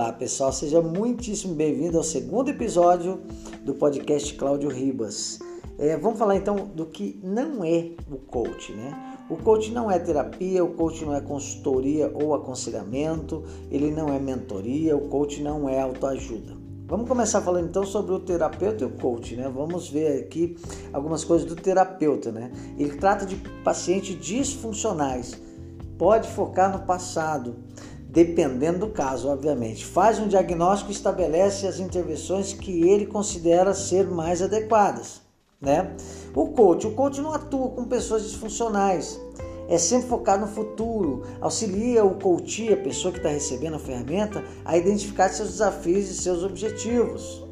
[0.00, 3.20] Olá pessoal, seja muitíssimo bem-vindo ao segundo episódio
[3.66, 5.40] do podcast Cláudio Ribas.
[5.78, 9.18] É, vamos falar então do que não é o coach, né?
[9.28, 14.18] O coach não é terapia, o coach não é consultoria ou aconselhamento, ele não é
[14.18, 16.56] mentoria, o coach não é autoajuda.
[16.86, 19.52] Vamos começar falando então sobre o terapeuta e o coach, né?
[19.54, 20.56] Vamos ver aqui
[20.94, 22.50] algumas coisas do terapeuta, né?
[22.78, 25.38] Ele trata de pacientes disfuncionais,
[25.98, 27.54] pode focar no passado,
[28.12, 29.86] dependendo do caso, obviamente.
[29.86, 35.20] Faz um diagnóstico e estabelece as intervenções que ele considera ser mais adequadas,
[35.60, 35.94] né?
[36.34, 39.20] O coach, o coach não atua com pessoas disfuncionais.
[39.68, 44.42] É sempre focado no futuro, auxilia o coach, a pessoa que está recebendo a ferramenta,
[44.64, 47.44] a identificar seus desafios e seus objetivos.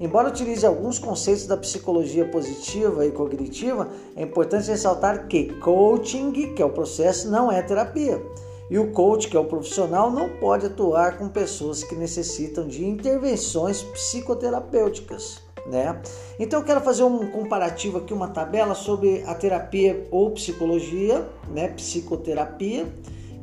[0.00, 6.62] Embora utilize alguns conceitos da psicologia positiva e cognitiva, é importante ressaltar que coaching, que
[6.62, 8.22] é o processo, não é terapia.
[8.70, 12.84] E o coach, que é o profissional, não pode atuar com pessoas que necessitam de
[12.84, 15.42] intervenções psicoterapêuticas.
[15.66, 16.00] Né?
[16.38, 21.68] Então eu quero fazer um comparativo aqui, uma tabela sobre a terapia ou psicologia, né?
[21.68, 22.86] psicoterapia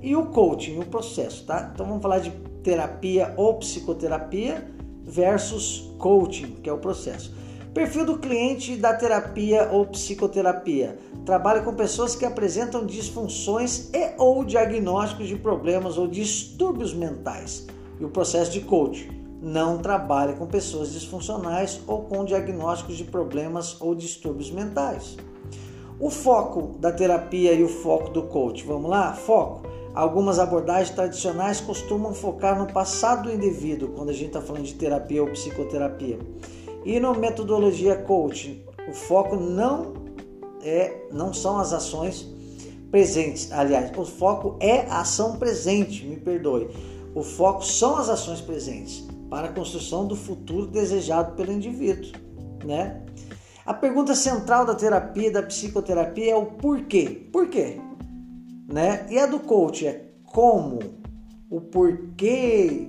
[0.01, 1.71] e o coaching, o processo, tá?
[1.73, 2.31] Então vamos falar de
[2.63, 4.67] terapia ou psicoterapia
[5.03, 7.33] versus coaching, que é o processo.
[7.73, 10.99] Perfil do cliente da terapia ou psicoterapia.
[11.25, 17.65] Trabalha com pessoas que apresentam disfunções e ou diagnósticos de problemas ou distúrbios mentais.
[17.97, 23.79] E o processo de coaching não trabalha com pessoas disfuncionais ou com diagnósticos de problemas
[23.79, 25.15] ou distúrbios mentais.
[25.97, 28.65] O foco da terapia e o foco do coach.
[28.65, 29.13] Vamos lá?
[29.13, 29.61] Foco.
[29.93, 34.73] Algumas abordagens tradicionais costumam focar no passado do indivíduo, quando a gente está falando de
[34.73, 36.17] terapia ou psicoterapia.
[36.83, 39.93] E na metodologia coaching, o foco não
[40.63, 42.27] é, não são as ações
[42.89, 43.51] presentes.
[43.51, 46.69] Aliás, o foco é a ação presente, me perdoe.
[47.13, 52.11] O foco são as ações presentes para a construção do futuro desejado pelo indivíduo,
[52.65, 53.01] né?
[53.65, 57.27] A pergunta central da terapia, da psicoterapia é o porquê.
[57.31, 57.79] Por quê?
[58.67, 59.05] Né?
[59.09, 60.79] E a do coach é como,
[61.49, 62.87] o porquê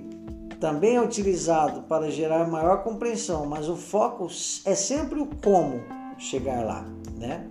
[0.59, 4.27] também é utilizado para gerar maior compreensão, mas o foco
[4.65, 5.81] é sempre o como
[6.17, 6.85] chegar lá,
[7.17, 7.47] né?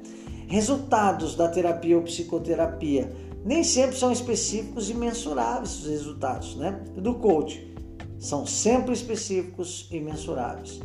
[0.48, 3.10] Resultados da terapia ou psicoterapia
[3.44, 6.80] nem sempre são específicos e mensuráveis os resultados, né?
[6.96, 7.72] Do coach
[8.18, 10.80] são sempre específicos e mensuráveis.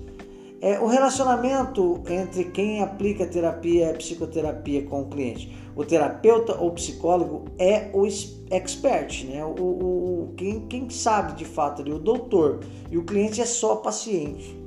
[0.60, 5.56] É, o relacionamento entre quem aplica terapia, psicoterapia com o cliente.
[5.76, 8.08] O terapeuta ou psicólogo é o
[8.50, 9.46] expert, né?
[9.46, 13.76] o, o, quem, quem sabe de fato ali, o doutor, e o cliente é só
[13.76, 14.60] paciente.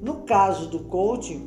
[0.00, 1.44] No caso do coaching,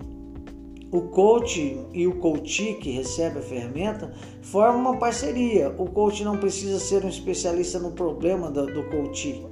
[0.91, 5.74] o coach e o coach que recebe a ferramenta formam uma parceria.
[5.78, 9.44] O coach não precisa ser um especialista no problema do, do coach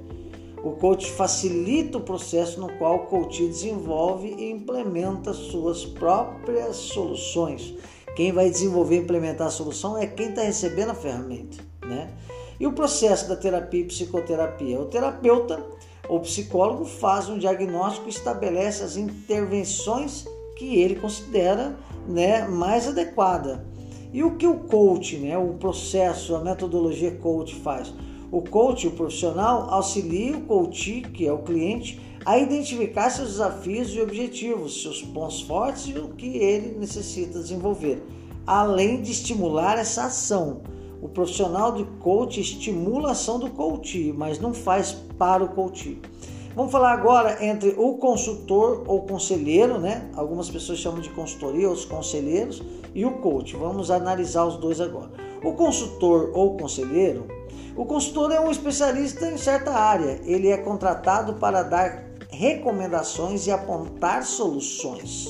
[0.66, 7.72] o coach facilita o processo no qual o coach desenvolve e implementa suas próprias soluções.
[8.16, 12.10] Quem vai desenvolver e implementar a solução é quem está recebendo a ferramenta, né?
[12.58, 14.80] E o processo da terapia e psicoterapia?
[14.80, 15.64] O terapeuta
[16.08, 20.24] ou psicólogo faz um diagnóstico e estabelece as intervenções
[20.56, 21.76] que ele considera
[22.08, 23.64] né, mais adequada.
[24.12, 27.92] E o que o coach, né, o processo, a metodologia coach faz?
[28.30, 33.94] O coach, o profissional, auxilia o coach, que é o cliente, a identificar seus desafios
[33.94, 38.02] e objetivos, seus pontos fortes e o que ele necessita desenvolver,
[38.44, 40.62] além de estimular essa ação.
[41.00, 46.00] O profissional de coach estimula a ação do coach, mas não faz para o coach.
[46.56, 50.10] Vamos falar agora entre o consultor ou conselheiro, né?
[50.16, 52.62] Algumas pessoas chamam de consultoria, os conselheiros,
[52.94, 53.54] e o coach.
[53.54, 55.25] Vamos analisar os dois agora.
[55.42, 57.26] O consultor ou conselheiro
[57.76, 60.18] o consultor é um especialista em certa área.
[60.24, 65.28] Ele é contratado para dar recomendações e apontar soluções.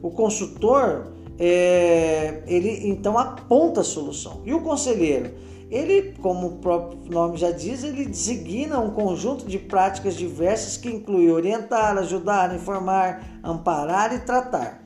[0.00, 4.40] O consultor, é, ele então aponta a solução.
[4.44, 5.32] E o conselheiro,
[5.68, 10.88] ele, como o próprio nome já diz, ele designa um conjunto de práticas diversas que
[10.88, 14.81] inclui orientar, ajudar, informar, amparar e tratar.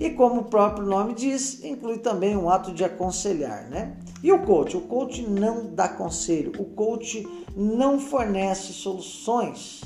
[0.00, 3.96] E como o próprio nome diz, inclui também um ato de aconselhar, né?
[4.22, 4.76] E o coach?
[4.76, 7.26] O coach não dá conselho, o coach
[7.56, 9.82] não fornece soluções.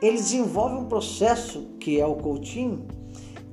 [0.00, 2.86] Ele desenvolve um processo, que é o coaching,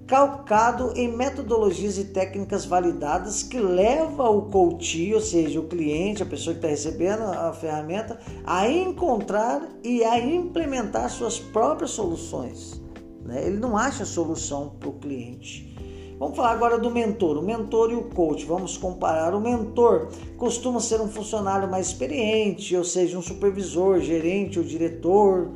[0.06, 6.26] calcado em metodologias e técnicas validadas que leva o coach, ou seja, o cliente, a
[6.26, 12.83] pessoa que está recebendo a ferramenta, a encontrar e a implementar suas próprias soluções.
[13.24, 13.46] Né?
[13.46, 15.74] Ele não acha solução para o cliente.
[16.20, 18.46] Vamos falar agora do mentor, o mentor e o coach.
[18.46, 19.34] Vamos comparar.
[19.34, 25.50] O mentor costuma ser um funcionário mais experiente, ou seja, um supervisor, gerente ou diretor.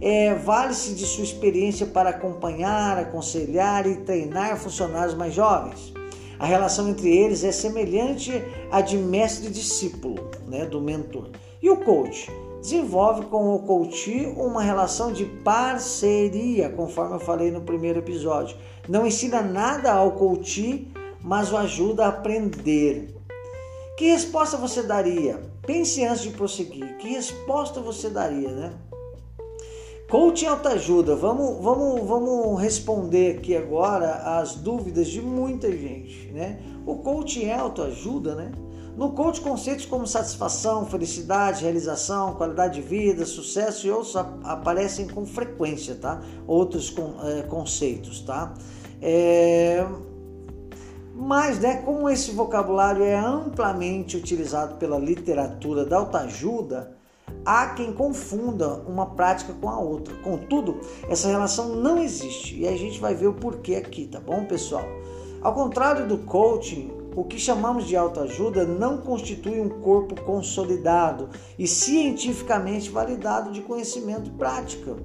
[0.00, 5.92] É, Vale-se de sua experiência para acompanhar, aconselhar e treinar funcionários mais jovens.
[6.38, 8.32] A relação entre eles é semelhante
[8.70, 11.28] à de mestre e discípulo, né, do mentor.
[11.62, 12.30] E o coach?
[12.64, 18.56] Desenvolve com o coach uma relação de parceria, conforme eu falei no primeiro episódio.
[18.88, 20.90] Não ensina nada ao coach,
[21.20, 23.14] mas o ajuda a aprender.
[23.98, 25.42] Que resposta você daria?
[25.66, 26.96] Pense antes de prosseguir.
[26.96, 28.72] Que resposta você daria, né?
[30.08, 31.14] Coaching autoajuda.
[31.16, 36.58] Vamos, vamos, vamos responder aqui agora as dúvidas de muita gente, né?
[36.86, 38.52] O coaching é autoajuda, né?
[38.96, 44.14] No coach, conceitos como satisfação, felicidade, realização, qualidade de vida, sucesso e outros
[44.44, 46.20] aparecem com frequência, tá?
[46.46, 46.94] Outros
[47.24, 48.54] é, conceitos, tá?
[49.02, 49.84] É...
[51.12, 56.96] Mas, né, como esse vocabulário é amplamente utilizado pela literatura da autoajuda,
[57.44, 60.14] há quem confunda uma prática com a outra.
[60.16, 64.44] Contudo, essa relação não existe e a gente vai ver o porquê aqui, tá bom,
[64.44, 64.84] pessoal?
[65.42, 71.28] Ao contrário do coaching, o que chamamos de autoajuda não constitui um corpo consolidado
[71.58, 74.96] e cientificamente validado de conhecimento e prática.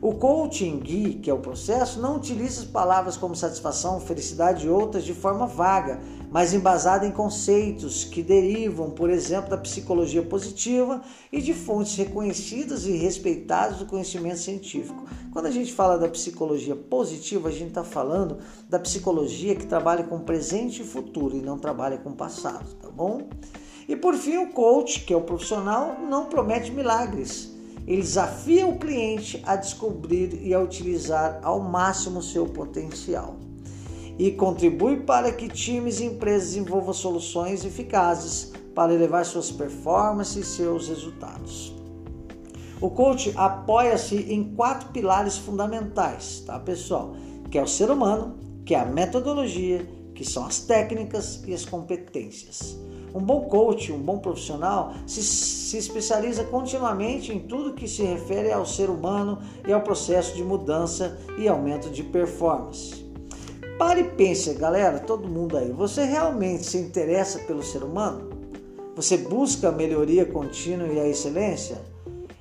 [0.00, 5.04] O coaching guia, que é o processo, não utiliza palavras como satisfação, felicidade e outras
[5.04, 6.00] de forma vaga,
[6.32, 12.86] mas embasada em conceitos que derivam, por exemplo, da psicologia positiva e de fontes reconhecidas
[12.86, 15.04] e respeitadas do conhecimento científico.
[15.30, 20.04] Quando a gente fala da psicologia positiva, a gente está falando da psicologia que trabalha
[20.04, 23.28] com presente e futuro e não trabalha com passado, tá bom?
[23.86, 27.52] E por fim, o coach, que é o profissional, não promete milagres
[27.84, 33.36] ele desafia o cliente a descobrir e a utilizar ao máximo seu potencial
[34.18, 40.56] e contribui para que times e empresas desenvolvam soluções eficazes para elevar suas performances e
[40.56, 41.74] seus resultados.
[42.80, 47.14] O coach apoia-se em quatro pilares fundamentais, tá, pessoal?
[47.50, 51.64] Que é o ser humano, que é a metodologia, que são as técnicas e as
[51.64, 52.76] competências.
[53.14, 58.50] Um bom coach, um bom profissional, se, se especializa continuamente em tudo que se refere
[58.50, 63.01] ao ser humano e ao processo de mudança e aumento de performance.
[63.78, 68.30] Pare e pense, galera, todo mundo aí, você realmente se interessa pelo ser humano?
[68.94, 71.80] Você busca a melhoria contínua e a excelência?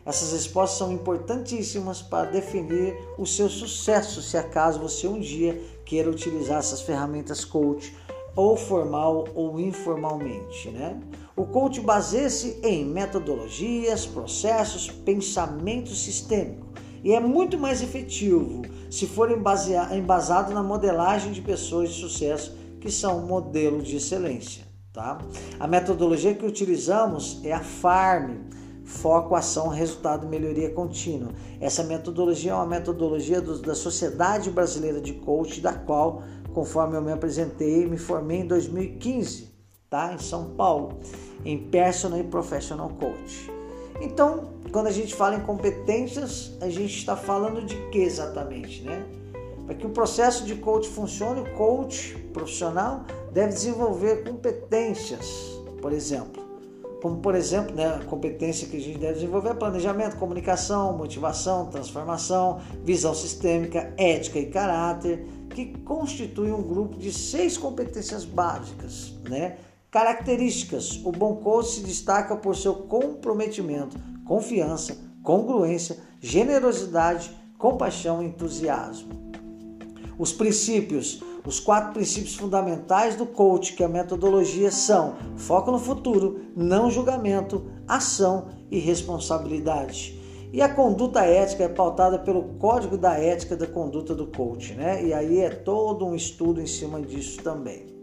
[0.05, 6.09] Essas respostas são importantíssimas para definir o seu sucesso, se acaso você um dia queira
[6.09, 7.95] utilizar essas ferramentas coach
[8.35, 10.99] ou formal ou informalmente, né?
[11.35, 16.70] O coach baseia-se em metodologias, processos, pensamento sistêmico
[17.03, 22.91] e é muito mais efetivo se for embasado na modelagem de pessoas de sucesso que
[22.91, 25.19] são um modelo de excelência, tá?
[25.59, 28.39] A metodologia que utilizamos é a FARM,
[28.83, 31.31] foco, ação, resultado, melhoria contínua.
[31.59, 36.23] Essa metodologia é uma metodologia do, da Sociedade Brasileira de Coach, da qual
[36.53, 39.49] conforme eu me apresentei, me formei em 2015,
[39.89, 40.13] tá?
[40.13, 40.99] Em São Paulo,
[41.45, 43.60] em Personal e Professional Coach.
[44.01, 49.05] Então, quando a gente fala em competências, a gente está falando de que exatamente, né?
[49.65, 55.27] Para que o processo de coach funcione, o coach profissional deve desenvolver competências,
[55.81, 56.41] por exemplo.
[57.01, 61.67] Como, por exemplo, né, a competência que a gente deve desenvolver é planejamento, comunicação, motivação,
[61.67, 69.57] transformação, visão sistêmica, ética e caráter, que constitui um grupo de seis competências básicas, né?
[69.91, 79.09] Características: o bom coach se destaca por seu comprometimento, confiança, congruência, generosidade, compaixão e entusiasmo.
[80.17, 85.79] Os princípios: os quatro princípios fundamentais do coach, que é a metodologia, são foco no
[85.79, 90.17] futuro, não julgamento, ação e responsabilidade.
[90.53, 95.03] E a conduta ética é pautada pelo Código da Ética da Conduta do Coach, né?
[95.05, 98.00] E aí é todo um estudo em cima disso também.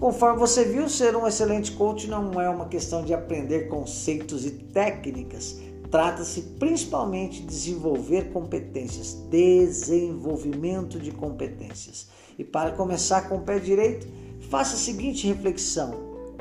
[0.00, 4.50] Conforme você viu, ser um excelente coach não é uma questão de aprender conceitos e
[4.50, 12.08] técnicas, trata-se principalmente de desenvolver competências, desenvolvimento de competências.
[12.38, 14.06] E para começar com o pé direito,
[14.48, 15.92] faça a seguinte reflexão,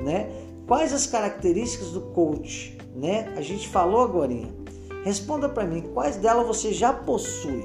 [0.01, 0.29] né?
[0.65, 3.33] Quais as características do coach, né?
[3.35, 4.33] A gente falou agora,
[5.03, 7.63] Responda para mim quais delas você já possui,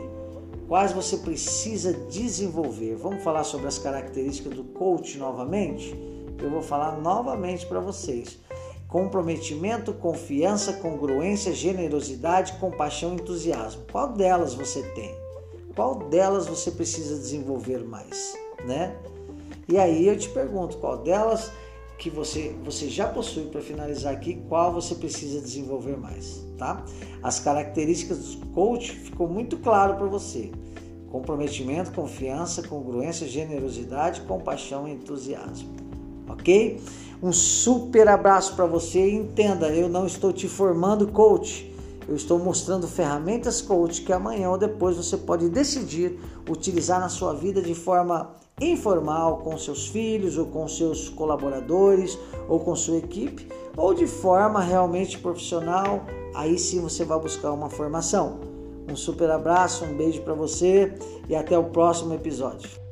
[0.69, 2.97] quais você precisa desenvolver.
[2.97, 5.95] Vamos falar sobre as características do coach novamente?
[6.43, 8.39] Eu vou falar novamente para vocês.
[8.89, 13.83] Comprometimento, confiança, congruência, generosidade, compaixão entusiasmo.
[13.91, 15.15] Qual delas você tem?
[15.75, 18.45] Qual delas você precisa desenvolver mais?
[18.65, 18.97] né?
[19.69, 21.51] E aí eu te pergunto qual delas
[21.99, 26.85] que você, você já possui para finalizar aqui, qual você precisa desenvolver mais, tá?
[27.23, 30.51] As características do coach ficou muito claro para você.
[31.11, 35.71] Comprometimento, confiança, congruência, generosidade, compaixão e entusiasmo.
[36.29, 36.81] OK?
[37.23, 41.73] Um super abraço para você entenda, eu não estou te formando coach.
[42.07, 47.33] Eu estou mostrando ferramentas coach que amanhã ou depois você pode decidir utilizar na sua
[47.33, 52.19] vida de forma informal com seus filhos ou com seus colaboradores
[52.49, 57.69] ou com sua equipe ou de forma realmente profissional, aí sim você vai buscar uma
[57.69, 58.41] formação.
[58.89, 60.95] Um super abraço, um beijo para você
[61.29, 62.84] e até o próximo episódio.